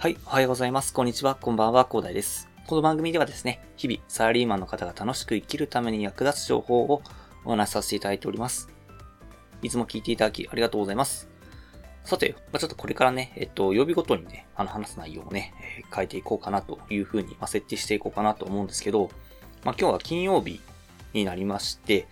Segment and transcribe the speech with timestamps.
[0.00, 0.92] はい、おはようございます。
[0.92, 2.48] こんにちは、こんばんは、広大です。
[2.68, 7.02] この番組ではですね、日々、サラリーマンの方が楽しく生きるために役立つ情報を
[7.44, 8.68] お話しさせていただいております。
[9.60, 11.28] いつも聞いていただきありがとうございます。
[12.04, 19.10] さて、まあ、ちょっとこれからね、えっと、曜日ごとにね、あの、話す内容をね、えー変えていこうかなというふうに、まあ、設定していこうかなと思うんですけど、
[19.64, 20.60] まあ、今日は金曜日
[21.12, 22.06] になりまして、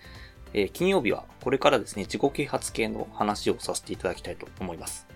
[0.53, 5.07] えー金曜日はこれからですね、自己啓発系の話をさせていただきたいと思います。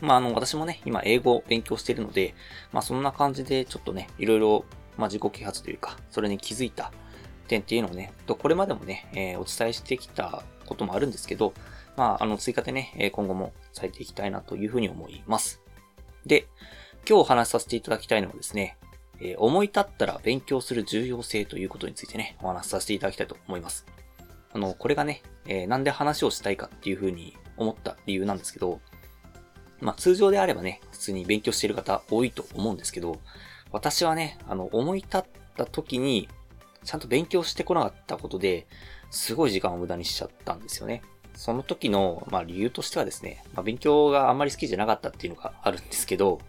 [0.00, 2.34] まあ、あの、私もね、今、英語を勉強しているので、
[2.72, 4.64] まあ、そんな感じで、ちょっとね、いろいろ、
[4.96, 6.92] まあ、自己啓発というか、それに気づいた
[7.48, 11.52] 点っていうのをね、とこれまでもね、えーお伝えしてきたこともあるんですけど、
[11.96, 15.60] まあ、あの、追加でね、え今後も伝えていきたいなというふうに思います。
[16.24, 16.46] で、
[17.08, 18.78] 今日お話しさせていただきたいのはですね、
[19.20, 23.84] えー思い立ったら勉強する重要性ということについてね、お話しさせていただきたいと思います。
[24.52, 28.80] あの、これがね、えーなんで話をしたいかっていうふうに思った理由なんですけど、
[29.80, 33.18] まあ通常であればね、普通に勉強している方多いと思うんですけど、
[33.72, 35.22] 私はね、あの、思い立っ
[35.56, 36.28] た時に、
[36.84, 38.66] ちゃんと勉強してこなかったことで、
[39.10, 41.02] すごい時間を無駄にしちゃったんですよね。
[41.34, 46.40] その時の、まあ理由としてはですね、まあ勉強があんまり好きじゃなかったっていうのがあるんですけど、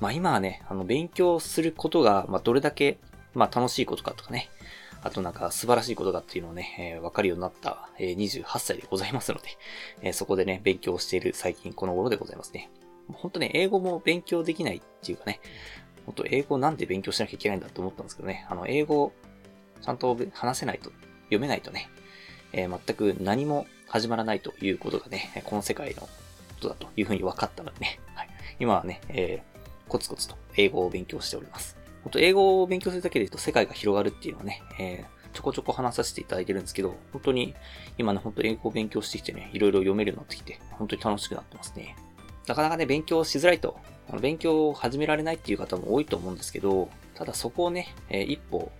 [0.00, 2.98] まあ今はね、あの勉強することが、まあどれだけ、
[3.34, 4.48] まあ楽しいことかとかね、
[5.04, 9.44] あとなんか素晴らしいことかっていうのをね、えーわかるようになった、えー28歳でございますので、
[10.00, 12.70] えーそこでね、勉強している最近この頃でございますね。
[13.12, 15.40] 本当ね、英語も勉強できないっていうかね、
[16.06, 19.12] 本当英語なんで勉強しなきゃいけないんだと思ったんですけどね、あの、英語、
[19.82, 20.90] ちゃんと話せないと、
[21.24, 21.90] 読めないとね、
[22.52, 26.08] えー全く何も始まらないということがね、この世界のこ
[26.60, 29.54] とだというふうに分かったのでね、はい、今はね、えー
[29.86, 31.83] コツコツと英語を勉強しております。
[32.04, 37.56] 本当英語を勉強するだけで言うと世界が広がるっていうのはね、えーちょこちょこ話させていただいてるんですけど、本当に
[37.98, 41.96] 今ね、本当英語を勉強してきてね、いろいろ読めるようになってきて、本当に楽しくなってますね。
[42.46, 43.76] なかなかね、勉強しづらいと、
[44.08, 48.70] あの勉強を始められないっていう方も多いと思うんですけど、ただそこをね、えー一歩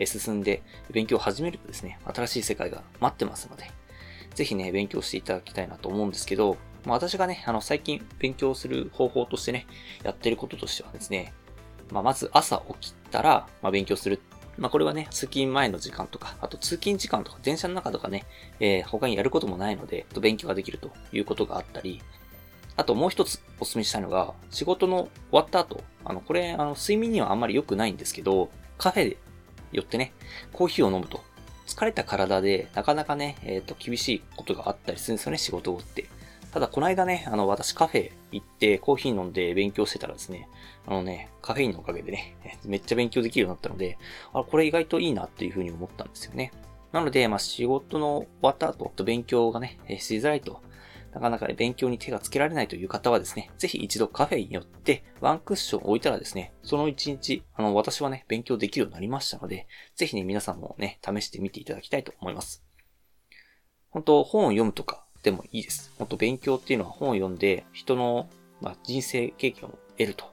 [0.00, 3.70] え進んで勉強を始めるとですね、新しい世界が待ってますので、
[4.34, 6.56] ぜひね、勉強していただきたいなと思うんですけど、
[6.86, 9.66] まあ、私がね、あの、最近勉強する方法としてね、
[10.02, 11.34] やってることとしてはですね、
[11.90, 14.20] まあ、まず朝起きたら、まあ、勉強する。
[14.58, 18.24] まあ、これはね、通勤前の時間とか、あと通勤時間とか、電車の中とかね、
[18.58, 22.02] えー他にやることもないので、勉強ができるということがあったり、
[22.76, 29.16] あともう一つお勧めしたいのが、仕事の終わった後、あの、これ、あの、睡眠にはあんまり良くないんですけど、カフェで
[29.72, 30.12] 寄ってね、
[30.52, 31.22] コーヒーを飲むと、
[31.66, 36.08] 疲れた体でなかなかね、えっ、と、厳しいことがあったりするんですよね、仕事をって。
[36.52, 40.48] ただ、この間ね、あの、私カフェ行ってコーヒー飲んで勉強してたらですね、
[40.86, 43.98] あのね、カフェインのおかげでね、 めっちゃ勉強できるようになったので、
[44.32, 46.52] あ、これ意外といいなっていうふうに思ったんですよね。
[46.90, 50.60] なので、まあ、仕事の終わった後、と勉強がね、えしづらいと、
[51.12, 62.64] なかなかね勉強に手がつけられないという方はですね、ぜひ一度カフェに寄って、ワンクッション置いたらですね、その一日、あの、私はね、勉強できるようになりましたので、ぜひね、皆さんもね、試してみていただきたいと思います。
[63.90, 65.92] 本当本を読むとかでもいいです。
[65.98, 68.28] 本当勉強っていうのは本を読んで、人の、
[68.60, 70.24] まあ、人生経験を得ると。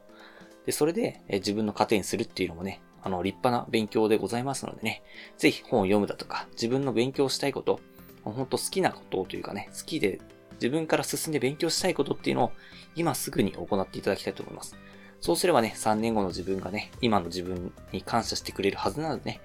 [0.66, 5.04] で、それで、え自分の糧にするっていうのもね、あの、立派な勉強でございますのでね、
[5.38, 7.80] ぜひ本を読むだとか、自分の勉強したいこと、
[8.24, 10.20] 本当好きなことというかね、好きで
[10.56, 12.52] 自分から進んで勉強したいことっていうのを
[12.96, 14.76] 今すぐに行っていただきたいと思います。
[15.22, 19.42] そうすればね、3年後の自分がね、今の自分に感謝してくれるはずなのでね、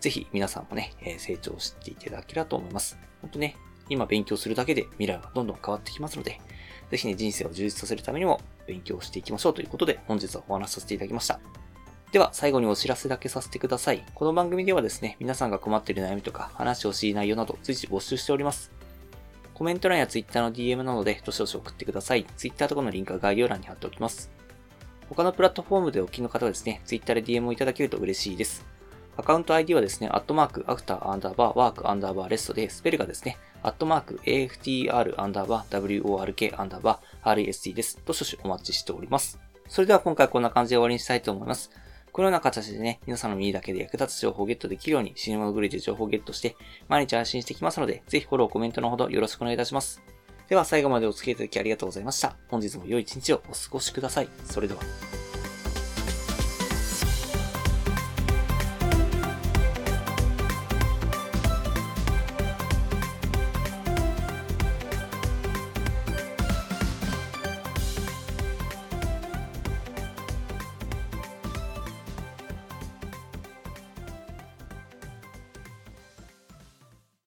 [0.00, 2.98] ぜひ皆さんもね、え成長していただければと思います。
[3.22, 3.56] 本当ね、
[3.88, 6.40] 今勉強するだけで未来はどんどん変わってきますので、
[6.90, 11.40] ぜひね、人生を充実させるためにも勉強していきましょうということで、本日はお話しさせていただきました。
[12.12, 14.04] では、最後にお知らせだけさせてください。
[14.14, 18.70] この番組ではですね、皆さんが困っている悩みとか、話をしい内容など、随時募集しております。
[19.54, 22.24] コメント欄や Twitter の DM などで、どしどし送ってください。
[22.36, 24.30] Twitter とかのリンクは概要欄に貼っておきます。
[25.08, 28.75] 他のプラットフォームでお聞きの方はですね、Twitter で DM をいただけると嬉しいです。
[29.18, 37.98] アカウント ID はですね、アットマーク、アフターアンダーバー、ワークアンダーバーレストで、スペルがですね、アットマーク、AFTR アンダーバー、WORK アンダーバー、RST です。
[38.04, 39.40] どしどしお待ちしております。
[39.68, 41.70] それでは今回こんな感じで終わりにしたいと思います。
[42.12, 46.56] このような形でね、皆さんの耳だけで役立つ情報をゲットできるように、死に物狂いで情報をゲットして、
[46.88, 50.02] 毎日配信していきますので、ぜひフォロー、コメントのほどよろしくお願いいたします。
[50.48, 52.36] では最後までお付き合いいただきありがとうございました。
[52.48, 54.28] 本日も良い一日をお過ごしください。
[54.44, 54.80] それでは。